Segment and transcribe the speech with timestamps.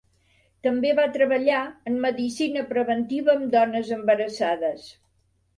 [0.67, 1.59] També va treballar
[1.91, 4.91] en medicina preventiva amb dones embarassades.